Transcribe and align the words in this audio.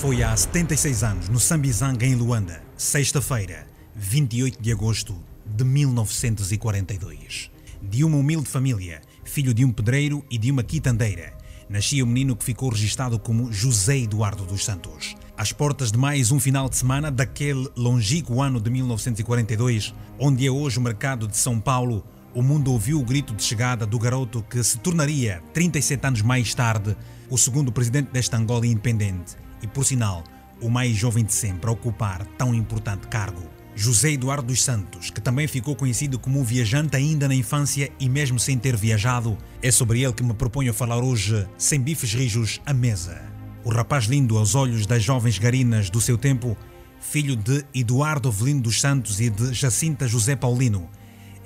Foi 0.00 0.22
há 0.22 0.34
76 0.34 1.04
anos, 1.04 1.28
no 1.28 1.38
Sambizanga, 1.38 2.06
em 2.06 2.14
Luanda, 2.14 2.62
sexta-feira, 2.74 3.66
28 3.94 4.58
de 4.58 4.72
agosto 4.72 5.14
de 5.44 5.62
1942. 5.62 7.50
De 7.82 8.02
uma 8.02 8.16
humilde 8.16 8.48
família, 8.48 9.02
filho 9.24 9.52
de 9.52 9.62
um 9.62 9.70
pedreiro 9.70 10.24
e 10.30 10.38
de 10.38 10.50
uma 10.50 10.62
quitandeira, 10.62 11.34
nascia 11.68 12.02
o 12.02 12.06
menino 12.06 12.34
que 12.34 12.46
ficou 12.46 12.70
registado 12.70 13.18
como 13.18 13.52
José 13.52 13.98
Eduardo 13.98 14.46
dos 14.46 14.64
Santos. 14.64 15.14
Às 15.36 15.52
portas 15.52 15.92
de 15.92 15.98
mais 15.98 16.32
um 16.32 16.40
final 16.40 16.70
de 16.70 16.78
semana 16.78 17.10
daquele 17.10 17.68
longínquo 17.76 18.40
ano 18.40 18.58
de 18.58 18.70
1942, 18.70 19.94
onde 20.18 20.46
é 20.46 20.50
hoje 20.50 20.78
o 20.78 20.82
mercado 20.82 21.28
de 21.28 21.36
São 21.36 21.60
Paulo, 21.60 22.02
o 22.34 22.40
mundo 22.40 22.72
ouviu 22.72 22.98
o 22.98 23.04
grito 23.04 23.34
de 23.34 23.42
chegada 23.42 23.84
do 23.84 23.98
garoto 23.98 24.42
que 24.48 24.64
se 24.64 24.78
tornaria, 24.78 25.42
37 25.52 26.06
anos 26.06 26.22
mais 26.22 26.54
tarde, 26.54 26.96
o 27.28 27.36
segundo 27.36 27.70
presidente 27.70 28.10
desta 28.10 28.38
Angola 28.38 28.66
independente 28.66 29.36
e, 29.62 29.66
por 29.66 29.84
sinal, 29.84 30.24
o 30.60 30.68
mais 30.68 30.96
jovem 30.96 31.24
de 31.24 31.32
sempre 31.32 31.68
a 31.68 31.72
ocupar 31.72 32.26
tão 32.38 32.54
importante 32.54 33.08
cargo. 33.08 33.42
José 33.74 34.12
Eduardo 34.12 34.48
dos 34.48 34.62
Santos, 34.62 35.10
que 35.10 35.20
também 35.20 35.46
ficou 35.46 35.74
conhecido 35.74 36.18
como 36.18 36.40
um 36.40 36.44
viajante 36.44 36.96
ainda 36.96 37.26
na 37.26 37.34
infância 37.34 37.90
e 37.98 38.08
mesmo 38.08 38.38
sem 38.38 38.58
ter 38.58 38.76
viajado, 38.76 39.38
é 39.62 39.70
sobre 39.70 40.02
ele 40.02 40.12
que 40.12 40.22
me 40.22 40.34
proponho 40.34 40.74
falar 40.74 40.98
hoje, 40.98 41.46
sem 41.56 41.80
bifes 41.80 42.12
rijos, 42.12 42.60
à 42.66 42.74
mesa. 42.74 43.22
O 43.64 43.70
rapaz 43.70 44.04
lindo 44.04 44.36
aos 44.36 44.54
olhos 44.54 44.86
das 44.86 45.02
jovens 45.02 45.38
garinas 45.38 45.88
do 45.88 46.00
seu 46.00 46.18
tempo, 46.18 46.56
filho 47.00 47.36
de 47.36 47.64
Eduardo 47.74 48.28
Avelino 48.28 48.60
dos 48.60 48.80
Santos 48.80 49.20
e 49.20 49.30
de 49.30 49.54
Jacinta 49.54 50.06
José 50.06 50.36
Paulino, 50.36 50.88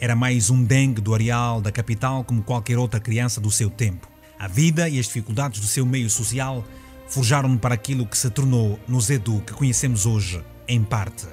era 0.01 0.16
mais 0.16 0.51
um 0.51 0.65
dengue 0.65 1.01
do 1.01 1.15
areal 1.15 1.60
da 1.60 1.70
capital 1.70 2.24
como 2.24 2.42
qualquer 2.42 2.78
outra 2.78 2.98
criança 2.98 3.40
do 3.40 3.51
seu 3.51 3.70
tempo. 3.70 4.09
A 4.38 4.48
vida 4.48 4.88
e 4.88 4.98
as 4.98 5.06
dificuldades 5.06 5.60
do 5.60 5.66
seu 5.66 5.87
meio 5.87 6.10
social 6.10 6.65
forjaram-no 7.09 7.59
para 7.59 7.74
aquilo 7.74 8.07
que 8.07 8.16
se 8.16 8.30
tornou 8.30 8.79
no 8.88 9.01
Zedu 9.01 9.41
que 9.47 9.52
conhecemos 9.52 10.07
hoje, 10.07 10.43
em 10.66 10.83
parte. 10.83 11.27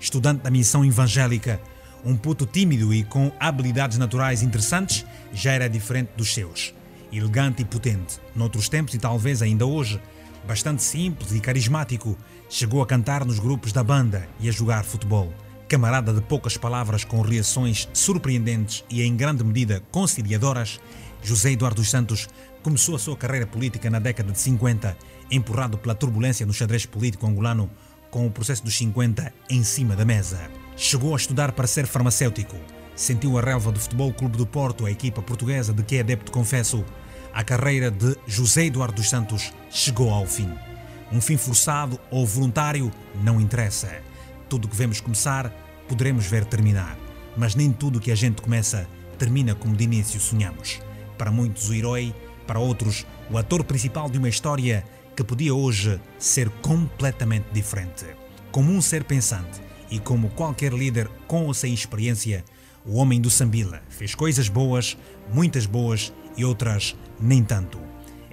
Estudante 0.00 0.42
da 0.42 0.50
missão 0.50 0.84
evangélica, 0.84 1.60
um 2.04 2.16
puto 2.16 2.44
tímido 2.44 2.92
e 2.92 3.02
com 3.02 3.32
habilidades 3.40 3.96
naturais 3.96 4.42
interessantes, 4.42 5.06
já 5.32 5.52
era 5.52 5.68
diferente 5.68 6.10
dos 6.16 6.34
seus. 6.34 6.74
Elegante 7.12 7.62
e 7.62 7.64
potente, 7.64 8.20
noutros 8.34 8.68
tempos 8.68 8.94
e 8.94 8.98
talvez 8.98 9.40
ainda 9.40 9.64
hoje, 9.64 10.00
bastante 10.46 10.82
simples 10.82 11.32
e 11.32 11.40
carismático, 11.40 12.18
chegou 12.48 12.82
a 12.82 12.86
cantar 12.86 13.24
nos 13.24 13.38
grupos 13.38 13.72
da 13.72 13.82
banda 13.82 14.28
e 14.40 14.48
a 14.48 14.52
jogar 14.52 14.84
futebol. 14.84 15.32
Camarada 15.68 16.12
de 16.12 16.20
poucas 16.20 16.56
palavras 16.56 17.04
com 17.04 17.22
reações 17.22 17.88
surpreendentes 17.92 18.84
e 18.90 19.02
em 19.02 19.16
grande 19.16 19.42
medida 19.42 19.82
conciliadoras, 19.90 20.78
José 21.24 21.52
Eduardo 21.52 21.80
dos 21.80 21.90
Santos 21.90 22.28
começou 22.62 22.94
a 22.94 22.98
sua 22.98 23.16
carreira 23.16 23.46
política 23.46 23.88
na 23.88 23.98
década 23.98 24.30
de 24.30 24.38
50, 24.38 24.94
empurrado 25.30 25.78
pela 25.78 25.94
turbulência 25.94 26.44
no 26.44 26.52
xadrez 26.52 26.84
político 26.84 27.26
angolano, 27.26 27.70
com 28.10 28.26
o 28.26 28.30
processo 28.30 28.62
dos 28.62 28.76
50 28.76 29.32
em 29.48 29.64
cima 29.64 29.96
da 29.96 30.04
mesa. 30.04 30.50
Chegou 30.76 31.14
a 31.14 31.16
estudar 31.16 31.52
para 31.52 31.66
ser 31.66 31.86
farmacêutico. 31.86 32.56
Sentiu 32.94 33.38
a 33.38 33.40
relva 33.40 33.72
do 33.72 33.80
Futebol 33.80 34.12
Clube 34.12 34.36
do 34.36 34.46
Porto, 34.46 34.84
a 34.84 34.90
equipa 34.90 35.22
portuguesa 35.22 35.72
de 35.72 35.82
que 35.82 35.96
é 35.96 36.00
adepto 36.00 36.30
confesso. 36.30 36.84
A 37.32 37.42
carreira 37.42 37.90
de 37.90 38.14
José 38.26 38.66
Eduardo 38.66 38.96
dos 38.96 39.08
Santos 39.08 39.50
chegou 39.70 40.10
ao 40.10 40.26
fim. 40.26 40.52
Um 41.10 41.22
fim 41.22 41.38
forçado 41.38 41.98
ou 42.10 42.26
voluntário 42.26 42.92
não 43.22 43.40
interessa. 43.40 43.90
Tudo 44.46 44.68
que 44.68 44.76
vemos 44.76 45.00
começar, 45.00 45.48
poderemos 45.88 46.26
ver 46.26 46.44
terminar. 46.44 46.98
Mas 47.34 47.54
nem 47.54 47.72
tudo 47.72 47.98
que 47.98 48.12
a 48.12 48.14
gente 48.14 48.42
começa 48.42 48.86
termina 49.18 49.54
como 49.54 49.74
de 49.74 49.84
início 49.84 50.20
sonhamos. 50.20 50.80
Para 51.16 51.30
muitos, 51.30 51.68
o 51.68 51.74
herói, 51.74 52.14
para 52.46 52.58
outros, 52.58 53.06
o 53.30 53.38
ator 53.38 53.64
principal 53.64 54.10
de 54.10 54.18
uma 54.18 54.28
história 54.28 54.84
que 55.16 55.24
podia 55.24 55.54
hoje 55.54 56.00
ser 56.18 56.48
completamente 56.60 57.46
diferente. 57.52 58.06
Como 58.50 58.72
um 58.72 58.82
ser 58.82 59.04
pensante 59.04 59.60
e 59.90 59.98
como 59.98 60.30
qualquer 60.30 60.72
líder 60.72 61.08
com 61.26 61.46
ou 61.46 61.54
sem 61.54 61.72
experiência, 61.72 62.44
o 62.84 62.96
homem 62.96 63.20
do 63.20 63.30
Sambila 63.30 63.80
fez 63.88 64.14
coisas 64.14 64.48
boas, 64.48 64.96
muitas 65.32 65.66
boas 65.66 66.12
e 66.36 66.44
outras 66.44 66.96
nem 67.20 67.42
tanto. 67.42 67.78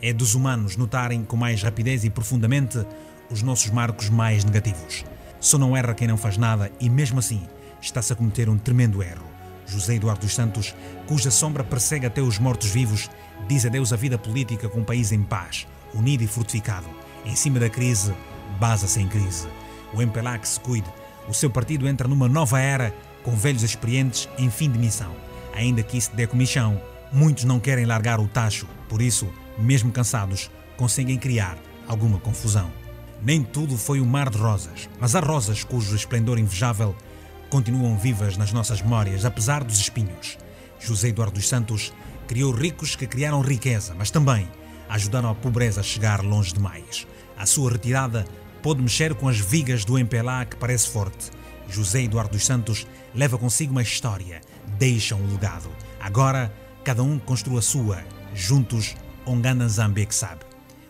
É 0.02 0.12
dos 0.12 0.34
humanos 0.34 0.76
notarem 0.76 1.24
com 1.24 1.38
mais 1.38 1.62
rapidez 1.62 2.04
e 2.04 2.10
profundamente 2.10 2.86
os 3.30 3.42
nossos 3.42 3.70
marcos 3.72 4.10
mais 4.10 4.44
negativos. 4.44 5.06
Só 5.40 5.58
não 5.58 5.78
erra 5.78 5.94
quem 5.94 6.08
não 6.08 6.18
faz 6.18 6.38
nada 6.38 6.72
e, 6.80 6.90
mesmo 6.90 7.20
assim, 7.20 7.42
está-se 7.82 8.12
a 8.12 8.16
cometer 8.16 8.50
um 8.50 8.58
tremendo 8.58 9.02
erro. 9.02 9.31
José 9.72 9.96
Eduardo 9.96 10.22
dos 10.22 10.36
Santos, 10.36 10.76
cuja 11.08 11.32
sombra 11.32 11.64
persegue 11.64 12.06
até 12.06 12.22
os 12.22 12.38
mortos-vivos, 12.38 13.10
diz 13.48 13.66
adeus 13.66 13.94
à 13.94 13.96
vida 13.96 14.18
política 14.18 14.68
com 14.68 14.80
um 14.80 14.84
país 14.84 15.12
em 15.12 15.24
paz, 15.24 15.66
unido 15.94 16.24
e 16.24 16.28
fortificado. 16.28 16.88
Em 17.26 17.36
cima 17.36 17.60
da 17.60 17.70
crise, 17.70 18.14
basa 18.60 18.88
sem 18.88 19.08
crise. 19.08 19.48
O 19.94 20.02
MPLA 20.02 20.38
que 20.38 20.48
se 20.48 20.60
cuide. 20.60 20.90
O 21.28 21.34
seu 21.34 21.50
partido 21.50 21.88
entra 21.88 22.08
numa 22.08 22.28
nova 22.28 22.60
era, 22.60 22.94
com 23.24 23.36
velhos 23.36 23.64
experientes 23.64 24.28
em 24.38 24.50
fim 24.50 24.70
de 24.70 24.78
missão. 24.78 25.16
Ainda 25.54 25.84
que 25.84 25.98
isso 25.98 26.12
dê 26.14 26.28
comichão, 26.28 26.82
muitos 27.12 27.46
não 27.46 27.60
querem 27.60 27.86
largar 27.86 28.20
o 28.20 28.28
tacho, 28.28 28.68
por 28.90 29.02
isso, 29.02 29.32
mesmo 29.58 29.92
cansados, 29.92 30.52
conseguem 30.76 31.18
criar 31.18 31.58
alguma 31.88 32.20
confusão. 32.20 32.72
Nem 33.22 33.44
tudo 33.44 33.78
foi 33.78 34.02
um 34.02 34.06
mar 34.06 34.30
de 34.30 34.38
rosas, 34.38 34.90
mas 35.00 35.16
há 35.16 35.20
rosas 35.20 35.64
cujo 35.64 35.96
esplendor 35.96 36.40
invejável 36.40 36.96
continuam 37.52 37.98
vivas 37.98 38.38
nas 38.38 38.54
nossas 38.54 38.82
memórias, 38.82 39.26
apesar 39.26 39.62
dos 39.62 39.78
espinhos. 39.78 40.38
José 40.80 41.10
Eduardo 41.10 41.34
dos 41.34 41.50
Santos 41.50 41.94
criou 42.26 42.50
ricos 42.54 42.96
que 42.96 43.06
criaram 43.06 43.42
riqueza, 43.42 43.94
mas 43.94 44.10
também 44.10 44.48
ajudaram 44.88 45.30
a 45.30 45.36
pobreza 45.36 45.82
a 45.82 45.84
chegar 45.84 46.24
longe 46.24 46.54
demais. 46.54 47.06
A 47.38 47.46
sua 47.46 47.72
retirada 47.74 48.26
pôde 48.64 48.82
mexer 48.82 49.14
com 49.16 49.28
as 49.28 49.38
vigas 49.38 49.84
do 49.84 50.00
MPLA 50.00 50.46
que 50.46 50.56
parece 50.56 50.88
forte. 50.88 51.30
José 51.68 52.04
Eduardo 52.04 52.32
dos 52.32 52.46
Santos 52.46 52.88
leva 53.14 53.38
consigo 53.38 53.74
uma 53.74 53.82
história, 53.82 54.40
deixa 54.80 55.14
um 55.14 55.28
legado. 55.30 55.70
Agora, 56.00 56.54
cada 56.86 57.04
um 57.04 57.20
construa 57.20 57.60
a 57.60 57.62
sua, 57.62 58.02
juntos, 58.34 58.96
Ongana 59.26 59.68
Zambé 59.68 60.06
que 60.06 60.16
sabe. 60.16 60.46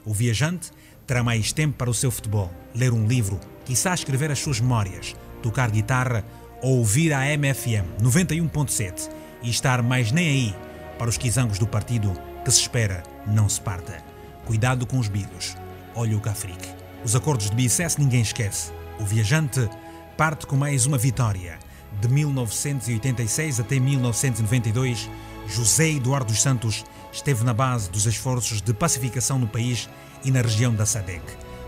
O 0.06 0.14
viajante 0.14 0.70
terá 1.08 1.24
mais 1.24 1.52
tempo 1.52 1.76
para 1.76 1.90
o 1.90 1.94
seu 1.94 2.12
futebol, 2.12 2.52
ler 2.76 2.94
um 2.94 3.08
livro, 3.08 3.40
quizá 3.66 3.96
escrever 3.96 4.30
as 4.30 4.38
suas 4.38 4.60
memórias, 4.60 5.16
tocar 5.42 5.72
guitarra 5.72 6.24
ouvir 6.62 7.12
a 7.12 7.22
MFM 7.38 7.86
91.7 8.02 9.10
e 9.42 9.50
estar 9.50 9.82
mais 9.82 10.12
nem 10.12 10.28
aí 10.28 10.56
para 10.98 11.10
os 11.10 11.18
quizangos 11.18 11.58
do 11.58 11.66
partido 11.66 12.14
que 12.46 12.52
se 12.52 12.62
espera 12.62 13.04
não 13.26 13.50
se 13.50 13.60
parta. 13.60 13.98
Cuidado 14.46 14.86
com 14.86 15.00
os 15.00 15.08
bilhos. 15.08 15.56
Olha 15.96 16.16
o 16.16 16.22
Cafrique. 16.22 16.70
Os 17.04 17.16
acordos 17.16 17.50
de 17.50 17.56
Bicesse 17.56 18.00
ninguém 18.00 18.22
esquece. 18.22 18.72
O 19.00 19.06
viajante 19.06 19.68
parte 20.16 20.46
com 20.46 20.56
mais 20.56 20.86
uma 20.86 20.98
vitória. 20.98 21.58
De 22.00 22.08
1986 22.08 23.60
até 23.60 23.80
1992, 23.80 25.10
José 25.48 25.90
Eduardo 25.90 26.32
dos 26.32 26.42
Santos 26.42 26.86
esteve 27.12 27.44
na 27.44 27.54
base 27.54 27.90
dos 27.90 28.06
esforços 28.06 28.62
de 28.62 28.74
pacificação 28.74 29.40
no 29.40 29.48
país 29.48 29.90
e 30.24 30.32
na 30.32 30.42
região 30.42 30.74
da 30.74 30.86
SADEC. 30.86 31.24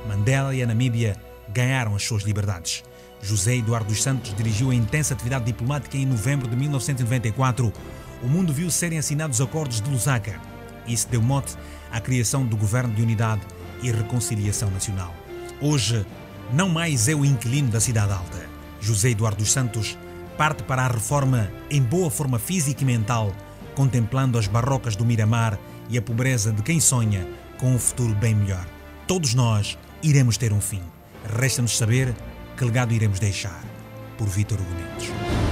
Mandela 0.07 0.53
e 0.53 0.61
a 0.61 0.67
Namíbia 0.67 1.17
ganharam 1.49 1.95
as 1.95 2.03
suas 2.03 2.23
liberdades. 2.23 2.83
José 3.23 3.55
Eduardo 3.55 3.87
dos 3.87 4.03
Santos 4.03 4.35
dirigiu 4.35 4.69
a 4.69 4.75
intensa 4.75 5.13
atividade 5.13 5.45
diplomática 5.45 5.97
em 5.97 6.05
novembro 6.05 6.47
de 6.47 6.55
1994. 6.57 7.71
O 8.21 8.27
mundo 8.27 8.53
viu 8.53 8.69
serem 8.69 8.99
assinados 8.99 9.39
os 9.39 9.47
acordos 9.47 9.79
de 9.79 9.89
Lusaka. 9.89 10.39
Isso 10.85 11.07
deu 11.07 11.21
mote 11.21 11.55
à 11.89 12.01
criação 12.01 12.45
do 12.45 12.57
Governo 12.57 12.93
de 12.93 13.01
Unidade 13.01 13.41
e 13.81 13.89
Reconciliação 13.91 14.69
Nacional. 14.69 15.13
Hoje, 15.61 16.05
não 16.51 16.67
mais 16.67 17.07
é 17.07 17.15
o 17.15 17.23
inquilino 17.23 17.69
da 17.69 17.79
Cidade 17.79 18.11
Alta. 18.11 18.45
José 18.81 19.11
Eduardo 19.11 19.37
dos 19.37 19.51
Santos 19.51 19.97
parte 20.37 20.63
para 20.63 20.83
a 20.83 20.87
reforma 20.87 21.49
em 21.69 21.81
boa 21.81 22.11
forma 22.11 22.37
física 22.37 22.83
e 22.83 22.85
mental, 22.85 23.31
contemplando 23.73 24.37
as 24.37 24.47
barrocas 24.47 24.95
do 24.97 25.05
Miramar 25.05 25.57
e 25.89 25.97
a 25.97 26.01
pobreza 26.01 26.51
de 26.51 26.61
quem 26.61 26.81
sonha 26.81 27.25
com 27.57 27.73
um 27.73 27.79
futuro 27.79 28.13
bem 28.15 28.35
melhor. 28.35 28.65
Todos 29.07 29.33
nós 29.33 29.77
iremos 30.01 30.35
ter 30.37 30.51
um 30.51 30.59
fim. 30.59 30.81
Resta-nos 31.39 31.77
saber 31.77 32.13
que 32.57 32.65
legado 32.65 32.93
iremos 32.93 33.19
deixar. 33.19 33.61
Por 34.17 34.29
Vítor 34.29 34.59
Mendes. 34.59 35.42